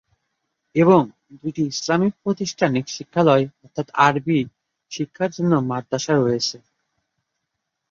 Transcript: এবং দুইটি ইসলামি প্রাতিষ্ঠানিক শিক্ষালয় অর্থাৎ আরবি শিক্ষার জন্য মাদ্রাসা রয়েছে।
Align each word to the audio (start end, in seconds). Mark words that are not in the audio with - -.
এবং 0.75 1.01
দুইটি 1.33 1.61
ইসলামি 1.73 2.09
প্রাতিষ্ঠানিক 2.21 2.85
শিক্ষালয় 2.95 3.45
অর্থাৎ 3.63 3.87
আরবি 4.07 4.39
শিক্ষার 4.91 5.29
জন্য 5.37 5.53
মাদ্রাসা 5.69 6.13
রয়েছে। 6.15 6.57